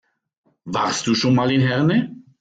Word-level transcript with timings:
Warst 0.65 1.05
du 1.05 1.13
schon 1.13 1.35
mal 1.35 1.51
in 1.51 1.61
Herne? 1.61 2.15